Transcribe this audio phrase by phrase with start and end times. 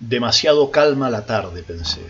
[0.00, 2.02] demasiado calma la tarde pensé.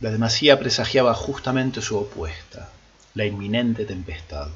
[0.00, 2.70] La demasía presagiaba justamente su opuesta
[3.16, 4.48] la inminente tempestad.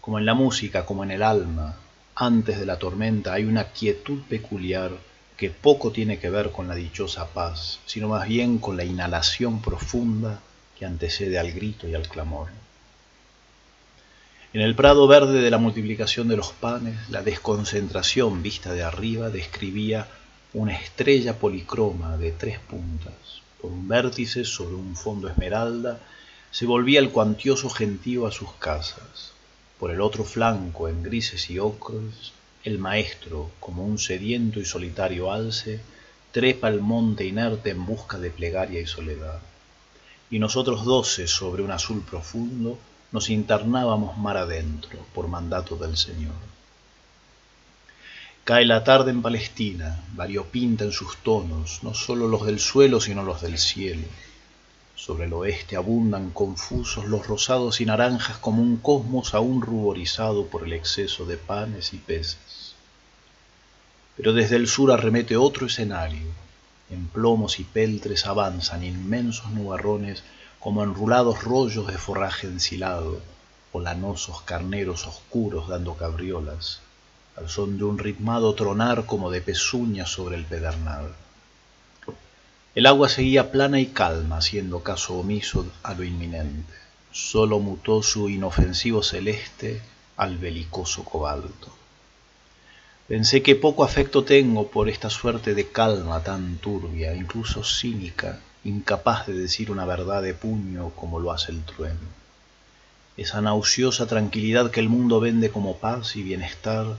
[0.00, 1.76] Como en la música como en el alma
[2.16, 4.90] antes de la tormenta hay una quietud peculiar
[5.36, 9.62] que poco tiene que ver con la dichosa paz sino más bien con la inhalación
[9.62, 10.40] profunda
[10.76, 12.48] que antecede al grito y al clamor.
[14.52, 19.30] En el prado verde de la multiplicación de los panes la desconcentración vista de arriba
[19.30, 20.08] describía
[20.54, 26.00] una estrella policroma de tres puntas por un vértice sobre un fondo esmeralda
[26.50, 29.32] se volvía el cuantioso gentío a sus casas.
[29.78, 32.32] Por el otro flanco en grises y ocres
[32.64, 35.80] el maestro como un sediento y solitario alce
[36.32, 39.40] trepa el monte inerte en busca de plegaria y soledad.
[40.30, 42.78] Y nosotros doce sobre un azul profundo
[43.12, 46.57] nos internábamos mar adentro por mandato del señor
[48.48, 53.22] cae la tarde en palestina variopinta en sus tonos no sólo los del suelo sino
[53.22, 54.08] los del cielo.
[54.94, 60.64] Sobre el oeste abundan confusos los rosados y naranjas como un cosmos aún ruborizado por
[60.64, 62.72] el exceso de panes y peces.
[64.16, 66.28] Pero desde el sur arremete otro escenario.
[66.88, 70.24] En plomos y peltres avanzan inmensos nubarrones
[70.58, 73.20] como enrulados rollos de forraje ensilado
[73.72, 76.80] o lanosos carneros oscuros dando cabriolas
[77.38, 81.14] al son de un ritmado tronar como de pezuñas sobre el pedernal.
[82.74, 86.74] El agua seguía plana y calma haciendo caso omiso a lo inminente.
[87.12, 89.80] Sólo mutó su inofensivo celeste
[90.16, 91.72] al belicoso cobalto.
[93.06, 99.26] Pensé que poco afecto tengo por esta suerte de calma tan turbia incluso cínica incapaz
[99.28, 102.18] de decir una verdad de puño como lo hace el trueno.
[103.16, 106.96] Esa nauseosa tranquilidad que el mundo vende como paz y bienestar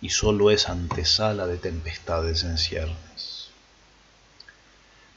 [0.00, 3.50] y sólo es antesala de tempestades en ciernes.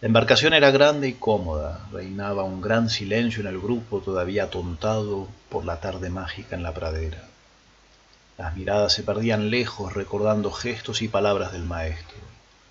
[0.02, 5.28] La embarcación era grande y cómoda reinaba un gran silencio en el grupo todavía atontado
[5.50, 7.26] por la tarde mágica en la pradera.
[8.38, 12.18] Las miradas se perdían lejos recordando gestos y palabras del maestro.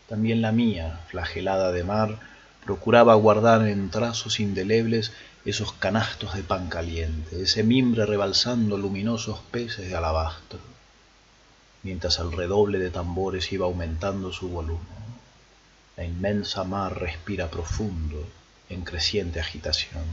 [0.09, 2.19] También la mía flagelada de mar
[2.65, 5.13] procuraba guardar en trazos indelebles
[5.45, 10.78] esos canastos de pan caliente ese mimbre rebalsando luminosos peces de alabastro
[11.83, 14.99] mientras el redoble de tambores iba aumentando su volumen.
[15.97, 18.25] La inmensa mar respira profundo
[18.69, 20.05] en creciente agitación.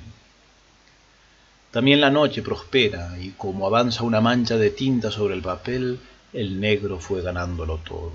[1.72, 6.00] También la noche prospera y como avanza una mancha de tinta sobre el papel
[6.34, 8.14] el negro fue ganándolo todo.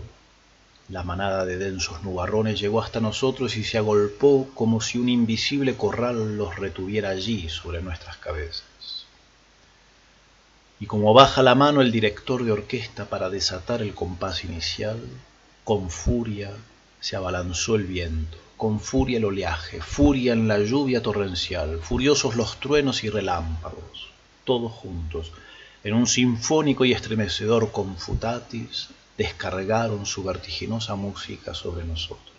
[0.89, 5.77] La manada de densos nubarrones llegó hasta nosotros y se agolpó como si un invisible
[5.77, 9.00] corral los retuviera allí sobre nuestras cabezas
[10.81, 14.99] y como baja la mano el director de orquesta para desatar el compás inicial
[15.63, 16.51] con furia
[17.01, 22.59] se abalanzó el viento con furia el oleaje furia en la lluvia torrencial furiosos los
[22.59, 24.11] truenos y relámpagos
[24.45, 25.33] todos juntos.
[25.85, 32.30] En un sinfónico y estremecedor confutatis descargaron su vertiginosa música sobre nosotros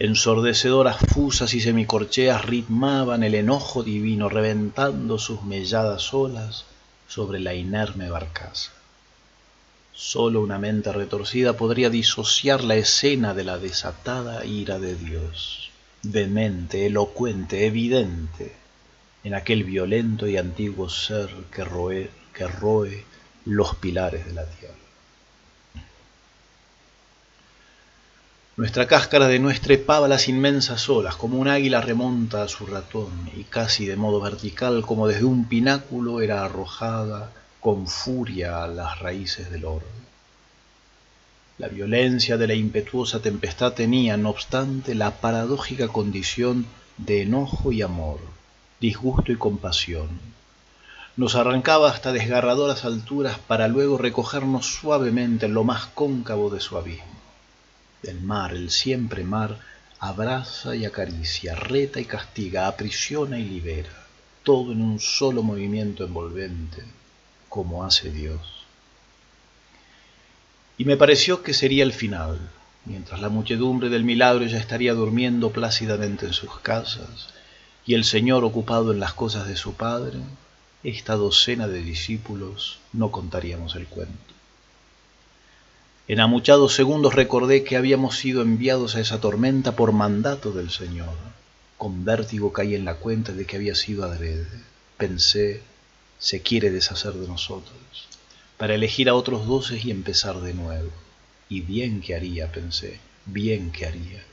[0.00, 6.64] ensordecedoras fusas y semicorcheas ritmaban el enojo divino reventando sus melladas olas
[7.06, 8.72] sobre la inerme barcaza.
[9.92, 15.68] Sólo una mente retorcida podría disociar la escena de la desatada ira de dios.
[16.02, 18.56] Demente elocuente evidente
[19.22, 23.04] en aquel violento y antiguo ser que roe, que roe
[23.44, 24.89] los pilares de la tierra
[28.60, 33.30] nuestra cáscara de nuez trepaba las inmensas olas como un águila remonta a su ratón
[33.34, 38.98] y casi de modo vertical como desde un pináculo era arrojada con furia a las
[38.98, 39.86] raíces del orbe.
[41.56, 46.66] La violencia de la impetuosa tempestad tenía no obstante la paradójica condición
[46.98, 48.20] de enojo y amor
[48.78, 50.10] disgusto y compasión.
[51.16, 56.76] Nos arrancaba hasta desgarradoras alturas para luego recogernos suavemente en lo más cóncavo de su
[56.76, 57.19] abismo
[58.02, 59.58] el mar el siempre mar
[59.98, 64.06] abraza y acaricia reta y castiga aprisiona y libera.
[64.42, 66.82] Todo en un solo movimiento envolvente
[67.48, 68.40] como hace dios.
[70.78, 72.38] Y me pareció que sería el final
[72.86, 77.28] mientras la muchedumbre del milagro ya estaría durmiendo plácidamente en sus casas
[77.84, 80.18] y el señor ocupado en las cosas de su padre
[80.82, 84.39] esta docena de discípulos no contaríamos el cuento
[86.12, 91.14] en amuchados segundos recordé que habíamos sido enviados a esa tormenta por mandato del señor
[91.78, 94.46] con vértigo caí en la cuenta de que había sido adrede
[94.96, 95.62] pensé
[96.18, 97.78] se quiere deshacer de nosotros
[98.58, 100.90] para elegir a otros doce y empezar de nuevo
[101.48, 104.24] y bien que haría pensé bien que haría.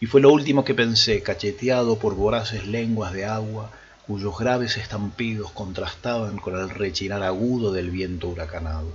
[0.00, 3.70] Y fue lo último que pensé, cacheteado por voraces lenguas de agua,
[4.06, 8.92] cuyos graves estampidos contrastaban con el rechinar agudo del viento huracanado.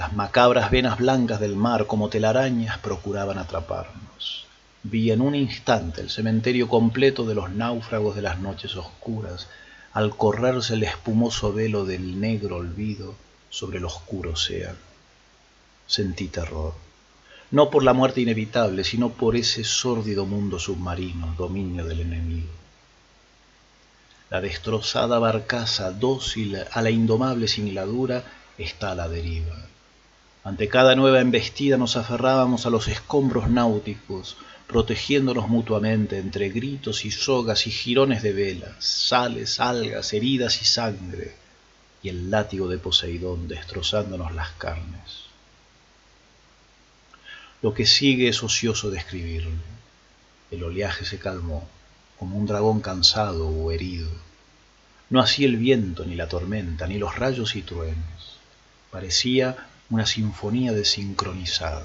[0.00, 4.46] Las macabras venas blancas del mar, como telarañas, procuraban atraparnos.
[4.82, 9.46] Vi en un instante el cementerio completo de los náufragos de las noches oscuras,
[9.92, 13.14] al correrse el espumoso velo del negro olvido
[13.50, 14.78] sobre el oscuro océano.
[15.86, 16.72] Sentí terror
[17.50, 22.48] no por la muerte inevitable, sino por ese sórdido mundo submarino, dominio del enemigo.
[24.30, 28.24] La destrozada barcaza, dócil a la indomable singladura,
[28.56, 29.66] está a la deriva.
[30.42, 37.10] Ante cada nueva embestida nos aferrábamos a los escombros náuticos, protegiéndonos mutuamente entre gritos y
[37.10, 41.34] sogas y jirones de velas, sales, algas, heridas y sangre,
[42.02, 45.24] y el látigo de Poseidón destrozándonos las carnes.
[47.60, 49.50] Lo que sigue es ocioso describirlo.
[50.50, 51.68] El oleaje se calmó,
[52.18, 54.08] como un dragón cansado o herido.
[55.10, 58.38] No hacía el viento, ni la tormenta, ni los rayos y truenos.
[58.90, 61.84] Parecía una sinfonía desincronizada.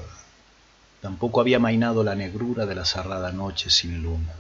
[1.02, 4.34] Tampoco había mainado la negrura de la cerrada noche sin luna.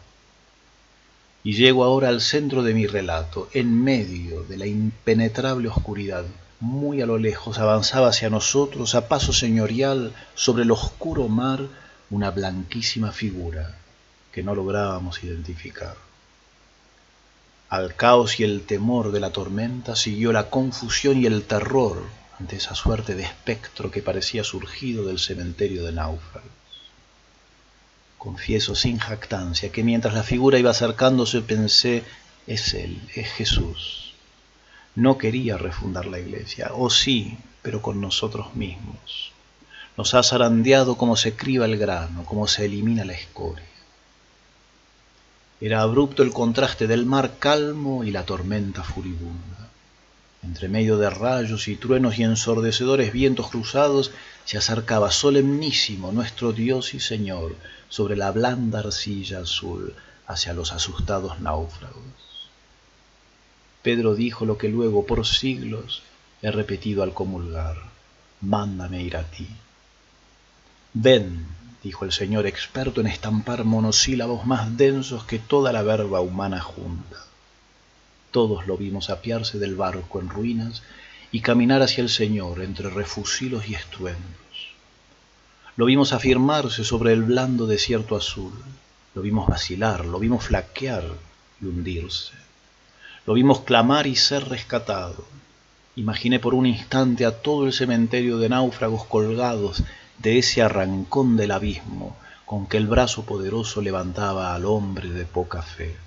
[1.43, 6.25] Y llego ahora al centro de mi relato, en medio de la impenetrable oscuridad
[6.59, 11.67] muy a lo lejos avanzaba hacia nosotros a paso señorial sobre el oscuro mar
[12.09, 13.75] una blanquísima figura
[14.31, 15.95] que no lográbamos identificar.
[17.69, 22.03] Al caos y el temor de la tormenta siguió la confusión y el terror
[22.39, 26.51] ante esa suerte de espectro que parecía surgido del cementerio de náufragos.
[28.17, 32.03] Confieso sin jactancia que mientras la figura iba acercándose pensé,
[32.47, 34.05] es él, es Jesús
[34.95, 39.31] no quería refundar la iglesia, o sí, pero con nosotros mismos.
[39.97, 43.65] Nos ha zarandeado como se criba el grano, como se elimina la escoria.
[45.61, 49.64] Era abrupto el contraste del mar calmo y la tormenta furibunda.
[50.45, 54.11] Entre medio de rayos y truenos y ensordecedores vientos cruzados,
[54.45, 57.55] se acercaba solemnísimo nuestro Dios y Señor
[57.89, 59.95] sobre la blanda arcilla azul
[60.27, 62.51] hacia los asustados náufragos.
[63.81, 66.03] Pedro dijo lo que luego por siglos
[66.43, 67.77] he repetido al comulgar,
[68.41, 69.47] mándame ir a ti.
[70.93, 71.47] Ven,
[71.83, 77.17] dijo el Señor experto en estampar monosílabos más densos que toda la verba humana junta.
[78.35, 80.83] Todos lo vimos apiarse del barco en ruinas
[81.31, 84.73] y caminar hacia el Señor entre refusilos y estruendos.
[85.77, 88.51] Lo vimos afirmarse sobre el blando desierto azul,
[89.13, 91.05] lo vimos vacilar, lo vimos flaquear
[91.61, 92.33] y hundirse.
[93.25, 95.23] Lo vimos clamar y ser rescatado.
[95.95, 99.81] Imaginé por un instante a todo el cementerio de náufragos colgados
[100.17, 105.61] de ese arrancón del abismo con que el brazo poderoso levantaba al hombre de poca
[105.61, 106.04] fe.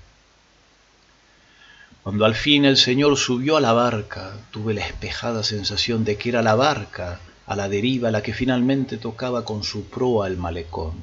[2.09, 6.31] Cuando al fin el Señor subió a la barca, tuve la espejada sensación de que
[6.31, 10.95] era la barca a la deriva la que finalmente tocaba con su proa el malecón,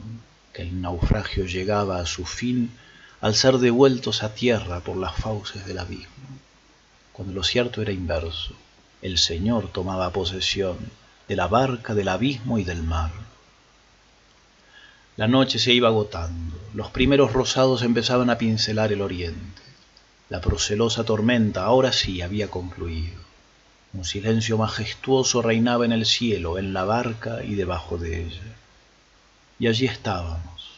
[0.51, 2.71] que el naufragio llegaba a su fin
[3.21, 6.25] al ser devueltos a tierra por las fauces del abismo,
[7.13, 8.55] cuando lo cierto era inverso.
[9.03, 10.79] El Señor tomaba posesión
[11.27, 13.11] de la barca del abismo y del mar.
[15.17, 19.64] La noche se iba agotando, los primeros rosados empezaban a pincelar el oriente.
[20.27, 23.19] La procelosa tormenta ahora sí había concluido.
[23.93, 28.55] Un silencio majestuoso reinaba en el cielo, en la barca y debajo de ella.
[29.59, 30.69] Y allí estábamos,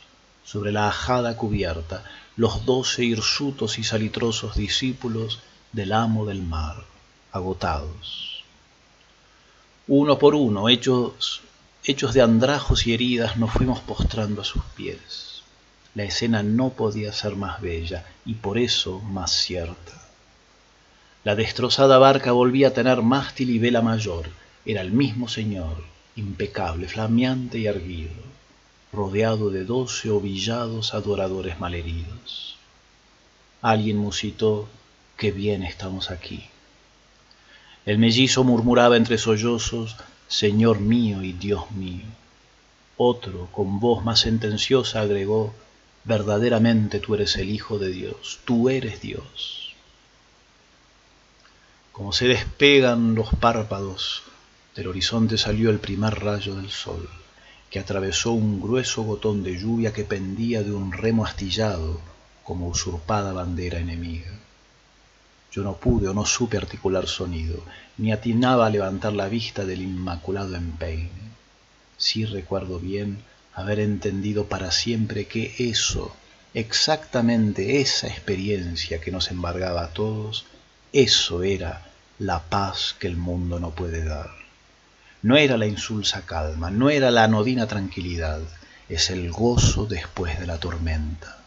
[0.43, 2.03] sobre la ajada cubierta,
[2.35, 5.39] los doce hirsutos y salitrosos discípulos
[5.71, 6.83] del amo del mar,
[7.31, 8.43] agotados.
[9.87, 11.41] Uno por uno, hechos,
[11.85, 15.37] hechos de andrajos y heridas, nos fuimos postrando a sus pies.
[15.97, 19.93] La escena no podía ser más bella y por eso más cierta.
[21.23, 24.29] La destrozada barca volvía a tener mástil y vela mayor.
[24.63, 25.83] Era el mismo señor,
[26.15, 28.27] impecable, flameante y erguido
[28.93, 32.57] rodeado de doce ovillados adoradores malheridos.
[33.61, 34.67] Alguien musitó,
[35.17, 36.45] qué bien estamos aquí.
[37.85, 39.95] El mellizo murmuraba entre sollozos,
[40.27, 42.05] Señor mío y Dios mío.
[42.97, 45.53] Otro, con voz más sentenciosa, agregó,
[46.07, 49.75] verdaderamente tú eres el Hijo de Dios, tú eres Dios.
[51.91, 54.23] Como se despegan los párpados,
[54.75, 57.09] del horizonte salió el primer rayo del sol
[57.69, 61.99] que atravesó un grueso botón de lluvia que pendía de un remo astillado
[62.43, 64.31] como usurpada bandera enemiga.
[65.51, 67.61] Yo no pude o no supe articular sonido,
[67.97, 71.09] ni atinaba a levantar la vista del inmaculado empeine.
[71.97, 73.21] sí recuerdo bien
[73.57, 76.15] haber entendido para siempre que eso,
[76.53, 80.45] exactamente esa experiencia que nos embargaba a todos,
[80.93, 81.81] eso era
[82.19, 84.29] la paz que el mundo no puede dar.
[85.23, 88.41] No era la insulsa calma, no era la anodina tranquilidad,
[88.89, 91.39] es el gozo después de la tormenta.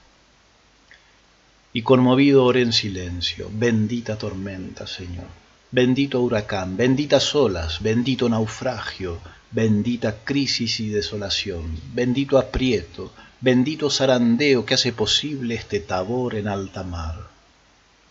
[1.72, 5.28] Y conmovido oré en silencio, bendita tormenta, Señor,
[5.72, 9.20] bendito huracán, benditas olas, bendito naufragio,
[9.52, 16.82] bendita crisis y desolación, bendito aprieto, bendito zarandeo que hace posible este tabor en alta
[16.82, 17.28] mar.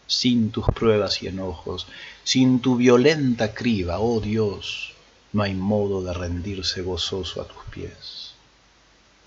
[0.08, 1.88] Sin tus pruebas y enojos,
[2.24, 4.94] sin tu violenta criba, oh Dios,
[5.34, 8.34] no hay modo de rendirse gozoso a tus pies.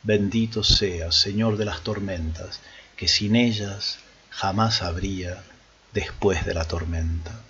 [0.02, 2.60] Bendito seas, Señor de las tormentas,
[2.96, 3.98] que sin ellas
[4.30, 5.44] jamás habría
[5.92, 7.40] después de la tormenta.